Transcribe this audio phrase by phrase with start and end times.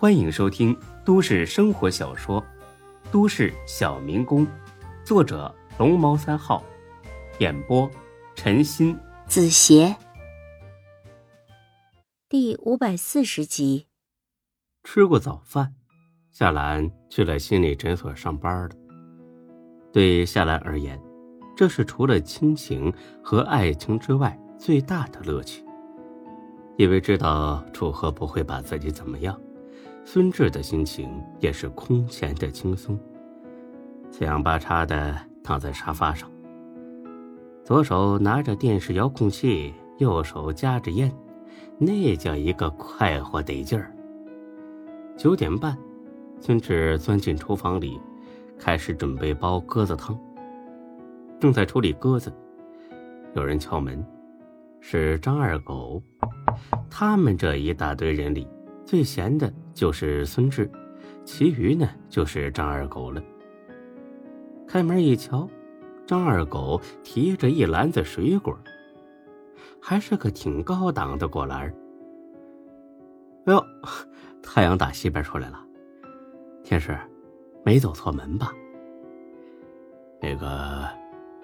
[0.00, 0.74] 欢迎收听
[1.04, 2.40] 都市生活小说
[3.12, 4.46] 《都市小民工》，
[5.04, 6.64] 作者龙猫三号，
[7.38, 7.86] 演播
[8.34, 9.94] 陈鑫、子邪，
[12.30, 13.88] 第五百四十集。
[14.84, 15.74] 吃过早饭，
[16.32, 18.70] 夏兰去了心理诊所上班了。
[19.92, 20.98] 对夏兰而言，
[21.54, 22.90] 这是除了亲情
[23.22, 25.62] 和爱情之外最大的乐趣。
[26.78, 29.38] 因为知道楚河不会把自己怎么样，
[30.12, 31.08] 孙志的心情
[31.38, 32.98] 也是空前的轻松。
[34.10, 36.28] 四仰八叉的躺在沙发上，
[37.64, 41.12] 左手拿着电视遥控器，右手夹着烟，
[41.78, 43.94] 那叫一个快活得劲儿。
[45.16, 45.78] 九点半，
[46.40, 47.96] 孙志钻进厨房里，
[48.58, 50.18] 开始准备煲鸽子汤。
[51.38, 52.32] 正在处理鸽子，
[53.34, 54.04] 有人敲门，
[54.80, 56.02] 是张二狗。
[56.90, 58.48] 他们这一大堆人里，
[58.84, 60.70] 最闲的就是孙志，
[61.24, 63.22] 其余呢就是张二狗了。
[64.68, 65.48] 开门一瞧，
[66.06, 68.54] 张二狗提着一篮子水果，
[69.80, 71.74] 还是个挺高档的果篮。
[73.46, 73.64] 哎呦，
[74.42, 75.58] 太阳打西边出来了，
[76.62, 76.94] 天师，
[77.64, 78.52] 没走错门吧？
[80.20, 80.86] 那个，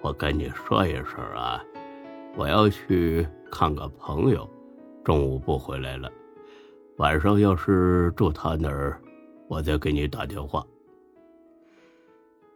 [0.03, 1.59] 我跟你说一声啊，
[2.35, 4.47] 我要去看个朋友。
[5.03, 6.11] 中午不回来了，
[6.97, 8.99] 晚上要是住他那儿，
[9.47, 10.65] 我再给你打电话。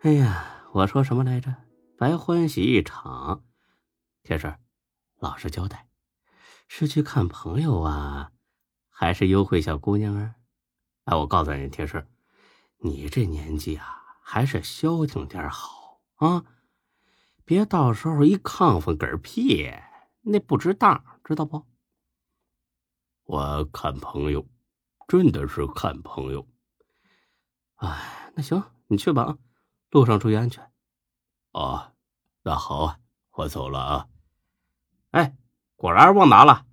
[0.02, 1.54] 哎呀，我说什么来着？
[1.96, 3.44] 白欢喜一场。
[4.24, 4.58] 铁婶，
[5.20, 5.86] 老实交代，
[6.68, 8.32] 是去看朋友啊，
[8.90, 10.34] 还是幽会小姑娘啊？
[11.06, 12.08] 哎，我告诉你，铁婶，
[12.80, 16.44] 你这年纪啊，还是消停点好啊，
[17.46, 19.72] 别到时候一亢奋嗝屁，
[20.22, 21.64] 那不值当，知道不？
[23.32, 24.46] 我看朋友，
[25.08, 26.46] 真的是看朋友。
[27.76, 29.38] 哎，那行，你去吧啊，
[29.90, 30.70] 路上注意安全。
[31.54, 31.94] 哦，
[32.42, 33.00] 那好啊，
[33.32, 34.10] 我走了啊。
[35.12, 35.38] 哎，
[35.78, 36.66] 果然忘拿了。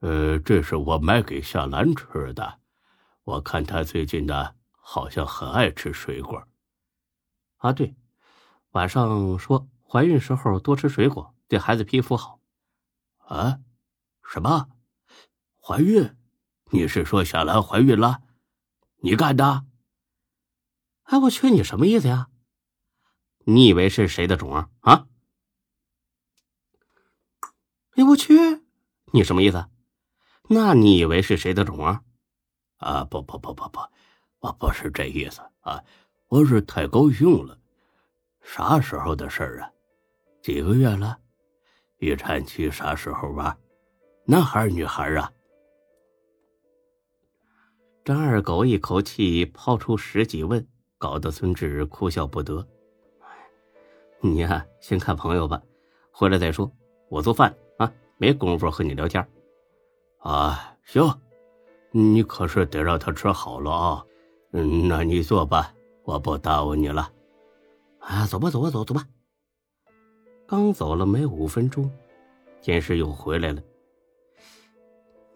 [0.00, 2.60] 呃，这是我买给夏兰吃的。
[3.24, 6.48] 我看她最近呢，好像很爱吃水果。
[7.58, 7.94] 啊，对，
[8.70, 12.40] 晚上说怀孕时候多吃水果，对孩子皮肤好。
[13.18, 13.58] 啊？
[14.22, 14.70] 什么？
[15.66, 16.14] 怀孕？
[16.72, 18.20] 你是说小兰怀孕了？
[18.96, 19.64] 你干的？
[21.04, 22.28] 哎，我去，你什么意思呀？
[23.46, 24.68] 你以为是谁的种啊？
[24.80, 25.06] 啊
[27.96, 28.34] 哎，我去，
[29.14, 29.66] 你什么意思？
[30.50, 32.02] 那你以为是谁的种啊？
[32.76, 33.80] 啊，不不不不不，
[34.40, 35.82] 我不是这意思啊，
[36.28, 37.58] 我是太高兴了。
[38.42, 39.72] 啥时候的事儿啊？
[40.42, 41.18] 几个月了？
[42.00, 43.56] 预产期啥时候吧？
[44.26, 45.32] 男孩女孩啊？
[48.04, 50.66] 张二狗一口气抛出十几问，
[50.98, 52.66] 搞得孙志哭笑不得。
[54.20, 55.62] 你呀，先看朋友吧，
[56.12, 56.70] 回来再说。
[57.08, 59.26] 我做饭啊，没工夫和你聊天。
[60.18, 61.02] 啊，行，
[61.92, 64.04] 你可是得让他吃好了啊。
[64.52, 67.10] 嗯，那你做吧，我不耽误你了。
[68.00, 69.08] 啊，走吧，走吧，走走吧。
[70.46, 71.90] 刚走了没五分钟，
[72.60, 73.62] 天师又回来了。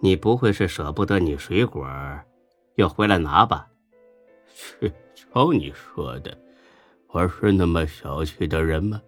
[0.01, 1.89] 你不会是舍不得你水果？
[2.79, 3.67] 要回来拿吧？
[4.55, 6.39] 去，瞧你说的，
[7.09, 9.03] 我是那么小气的人吗？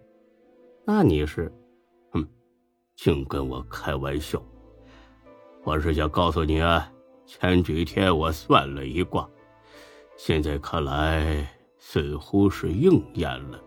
[0.83, 1.49] 那你是，
[2.11, 2.27] 哼，
[2.97, 4.43] 净跟我开玩笑。
[5.63, 6.91] 我是想告诉你啊，
[7.25, 9.25] 前几天我算了一卦，
[10.17, 13.63] 现在看来似乎是应验了。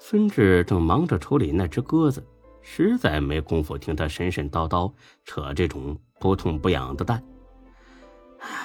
[0.00, 2.26] 孙志正忙着处理那只鸽子，
[2.60, 4.92] 实在没工夫听他神神叨叨
[5.24, 7.22] 扯这种不痛不痒的蛋。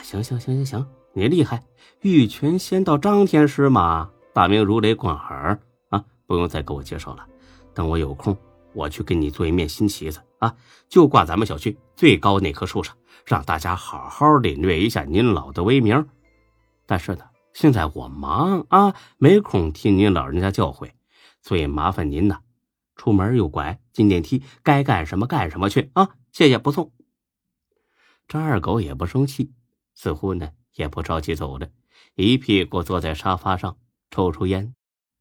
[0.06, 1.64] 行行行行行，你厉害，
[2.02, 6.06] 玉泉仙道张天师嘛，大名如雷贯耳啊！
[6.28, 7.26] 不用再给我介绍了，
[7.74, 8.38] 等我有空，
[8.74, 10.56] 我去给你做一面新旗子啊，
[10.88, 12.96] 就挂咱们小区最高那棵树上，
[13.26, 16.08] 让大家好好领略一下您老的威名。
[16.86, 17.24] 但是呢，
[17.54, 20.92] 现在我忙啊，没空听您老人家教诲，
[21.42, 22.38] 所以麻烦您呢，
[22.96, 26.12] 出门右拐进电梯，该干什么干什么去啊！
[26.32, 26.92] 谢谢，不送。
[28.28, 29.52] 张二狗也不生气。
[29.96, 31.68] 似乎呢也不着急走了，
[32.14, 33.78] 一屁股坐在沙发上，
[34.12, 34.76] 抽出烟，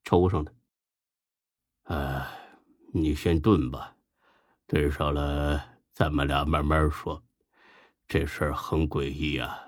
[0.05, 0.53] 抽上了。
[1.85, 2.27] 哎，
[2.93, 3.97] 你先炖吧，
[4.67, 7.23] 炖上了咱们俩慢慢说。
[8.07, 9.59] 这事儿很诡异啊，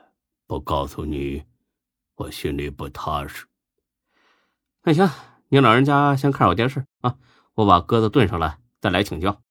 [0.46, 1.44] 不告诉你，
[2.16, 3.46] 我心里不踏实。
[4.82, 5.08] 那行，
[5.48, 7.16] 您老人家先看会电视啊，
[7.54, 9.42] 我把鸽子炖上来，再来请教。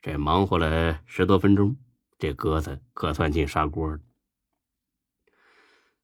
[0.00, 1.76] 这忙活了十多分钟。
[2.20, 3.98] 这鸽子可算进砂锅了。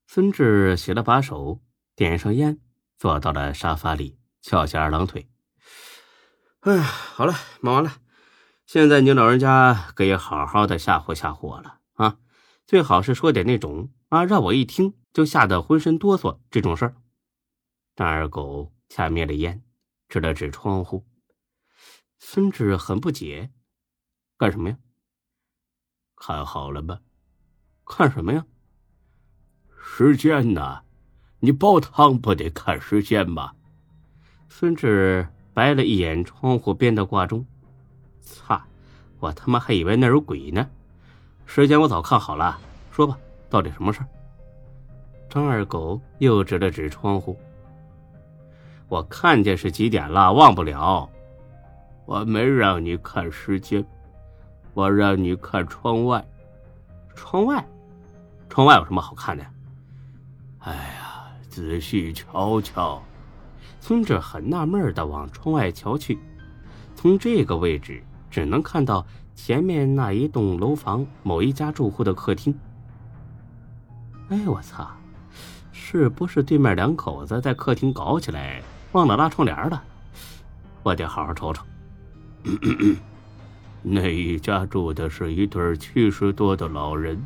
[0.06, 1.62] 孙志洗了把手，
[1.94, 2.58] 点上烟，
[2.96, 5.28] 坐到了沙发里，翘起二郎腿。
[6.60, 7.98] 哎，好了，忙完了，
[8.64, 12.18] 现在你老人家可以好好的吓唬吓唬我了啊！
[12.66, 16.96] 最好是说点那种啊，让我一听就吓得浑身哆嗦这种事儿。
[17.94, 19.62] 张二狗掐灭了烟，
[20.08, 21.06] 指了指窗户。
[22.18, 23.52] 孙志很不解，
[24.38, 24.78] 干什么呀？
[26.16, 26.98] 看好了吧？
[27.84, 28.44] 看什么呀？
[29.80, 30.80] 时间呢？
[31.38, 33.52] 你煲汤不得看时间吗？
[34.48, 37.46] 孙志白了一眼窗户边的挂钟，
[38.20, 38.66] 擦！
[39.20, 40.68] 我他妈还以为那有鬼呢。
[41.44, 42.58] 时间我早看好了。
[42.90, 43.18] 说吧，
[43.50, 44.08] 到底什么事儿？
[45.28, 47.38] 张二狗又指了指窗户。
[48.88, 51.08] 我看见是几点了，忘不了。
[52.06, 53.84] 我没让你看时间，
[54.76, 56.22] 我让你看窗外。
[57.14, 57.66] 窗外？
[58.50, 59.42] 窗外有什么好看的？
[60.58, 63.02] 哎呀，仔细瞧瞧。
[63.80, 66.18] 孙志很纳闷的往窗外瞧去，
[66.94, 72.54] 从这个位置只能看到前面那一栋楼房某一家住户的客厅。
[74.28, 74.90] 哎，我操！
[75.72, 78.62] 是不是对面两口子在客厅搞起来，
[78.92, 79.82] 忘了拉窗帘了？
[80.82, 81.64] 我得好好瞅瞅。
[83.88, 87.24] 那一家住的是一对七十多的老人，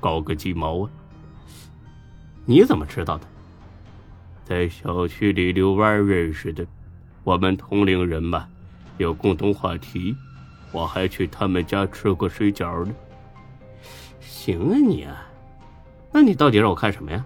[0.00, 0.90] 搞个鸡毛啊！
[2.46, 3.26] 你怎么知道的？
[4.42, 6.66] 在小区里遛弯认识的，
[7.24, 8.48] 我们同龄人嘛，
[8.96, 10.16] 有共同话题。
[10.72, 12.94] 我还去他们家吃过水饺呢。
[14.18, 15.26] 行啊你啊，
[16.10, 17.22] 那你到底让我看什么呀？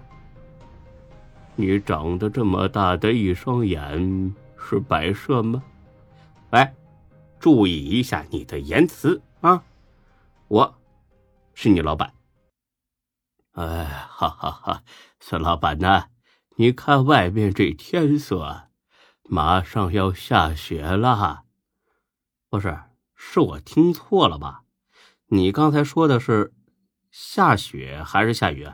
[1.55, 5.63] 你长得这么大的一双眼是摆设吗？
[6.49, 6.67] 喂，
[7.43, 9.65] 注意一下你的言辞啊！
[10.47, 10.79] 我，
[11.53, 12.13] 是你老板。
[13.51, 14.83] 哎，哈哈哈，
[15.19, 16.07] 孙老板呐。
[16.55, 18.69] 你看外面这天色，
[19.23, 21.43] 马上要下雪了。
[22.47, 22.79] 不是，
[23.13, 24.63] 是我听错了吧？
[25.25, 26.53] 你刚才说的是
[27.11, 28.69] 下雪还是下雨？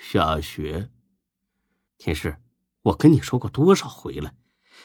[0.00, 0.88] 下雪。
[1.98, 2.38] 天师，
[2.80, 4.32] 我跟你说过多少回了，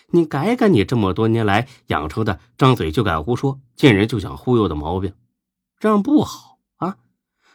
[0.07, 5.13] 你改改你这么多年来养成的张嘴就敢胡说、见人就想忽悠的毛病，
[5.79, 6.97] 这样不好啊！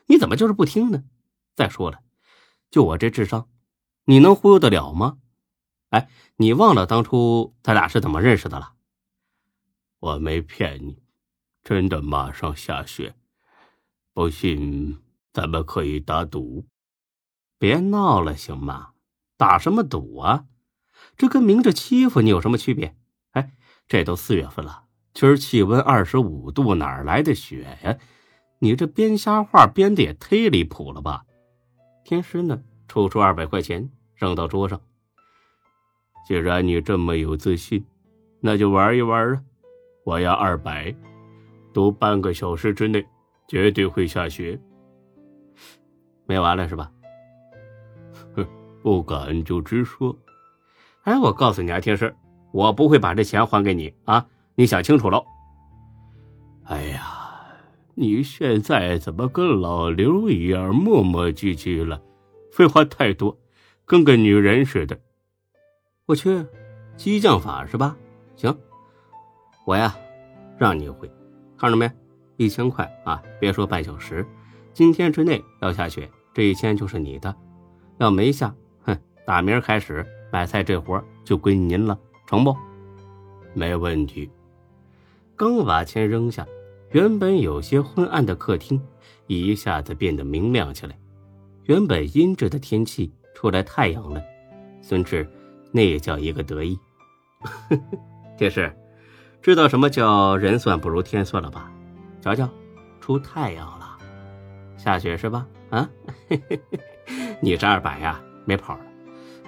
[0.07, 1.05] 你怎么就是不听呢？
[1.55, 2.01] 再说了，
[2.71, 3.49] 就我这智商。
[4.05, 5.19] 你能忽悠得了吗？
[5.91, 8.73] 哎，你忘了当初咱俩是怎么认识的了？
[10.01, 11.03] 我没骗你，
[11.63, 13.15] 真的马上下雪。
[14.13, 15.01] 不信，
[15.33, 16.67] 咱们可以打赌。
[17.59, 18.93] 别闹了，行吗？
[19.37, 20.47] 打什么赌啊？
[21.17, 22.95] 这跟明着欺负你有什么区别？
[23.33, 23.53] 哎，
[23.87, 27.97] 这都四月份了，今儿气温二十五度，哪来的雪呀？
[28.59, 31.25] 你这编瞎话编的也忒离谱了吧？
[32.05, 32.63] 天师呢？
[32.89, 34.81] 抽出二百块钱扔到桌上。
[36.27, 37.85] 既然你这么有自信，
[38.41, 39.43] 那就玩一玩啊！
[40.05, 40.95] 我要二百，
[41.73, 43.07] 赌半个小时之内
[43.47, 44.61] 绝对会下雪。
[46.27, 46.91] 没完了是吧？
[48.35, 48.47] 哼，
[48.83, 50.17] 不敢就直说。
[51.05, 52.15] 哎，我告诉你啊，天师，
[52.53, 54.27] 我不会把这钱还给你啊！
[54.55, 55.25] 你想清楚喽。
[56.65, 57.03] 哎呀，
[57.95, 62.01] 你现在怎么跟老刘一样磨磨唧唧了？
[62.53, 63.37] 废话太多，
[63.87, 64.99] 跟个女人似的。
[66.05, 66.45] 我去，
[66.97, 67.97] 激将法是吧？
[68.37, 68.55] 行，
[69.65, 69.97] 我呀，
[70.59, 71.11] 让你回，
[71.57, 71.91] 看着没？
[72.37, 73.23] 一千块啊！
[73.39, 74.27] 别说半小时，
[74.75, 77.35] 今天之内要下雪，这一千就是你的。
[77.99, 82.57] 要没下，哼，打明儿开始买菜这活就归您了，成不？
[83.55, 84.31] 没问题。
[85.37, 86.47] 刚把钱扔下，
[86.91, 88.81] 原本有些昏暗的客厅
[89.27, 90.97] 一下子变得明亮起来。
[91.65, 94.23] 原本阴着的天气出来太阳了，
[94.83, 95.29] 孙志
[95.73, 96.79] 那也叫一个得意。
[98.37, 98.73] 天师，
[99.41, 101.73] 知道什么叫人算不如天算了吧？
[102.21, 102.49] 瞧瞧，
[103.01, 103.97] 出太阳了，
[104.77, 105.47] 下雪是吧？
[105.71, 105.89] 啊，
[107.41, 108.90] 你这二百呀没跑了。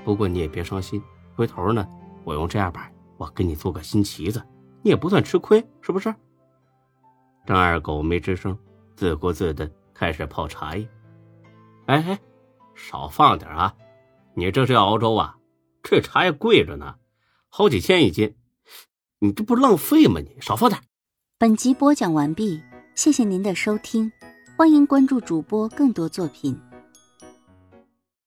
[0.04, 1.02] 不过你也别伤心，
[1.34, 1.88] 回头呢，
[2.24, 4.42] 我用这二百，我给你做个新旗子，
[4.82, 6.14] 你也不算吃亏，是不是？
[7.46, 8.58] 张二狗没吱声，
[8.96, 10.88] 自顾自的开始泡茶叶。
[11.86, 12.20] 哎哎，
[12.74, 13.74] 少放点啊！
[14.34, 15.36] 你这是要熬粥啊？
[15.82, 16.96] 这茶叶贵着呢，
[17.48, 18.36] 好几千一斤，
[19.18, 20.20] 你这不浪费吗？
[20.20, 20.80] 你少放点。
[21.38, 22.62] 本集播讲完毕，
[22.94, 24.10] 谢谢您的收听，
[24.56, 26.58] 欢迎关注主播更多作品。